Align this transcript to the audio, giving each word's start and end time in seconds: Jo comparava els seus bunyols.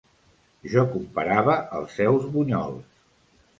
Jo 0.75 0.85
comparava 0.93 1.59
els 1.81 1.95
seus 2.01 2.27
bunyols. 2.39 3.01